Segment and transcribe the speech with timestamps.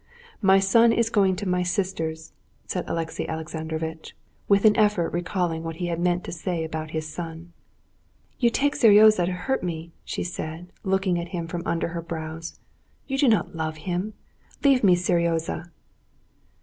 [0.41, 2.33] My son is going to my sister's,"
[2.65, 4.15] said Alexey Alexandrovitch,
[4.47, 7.53] with an effort recalling what he had meant to say about his son.
[8.39, 12.57] "You take Seryozha to hurt me," she said, looking at him from under her brows.
[13.05, 14.15] "You do not love him....
[14.63, 15.69] Leave me Seryozha!"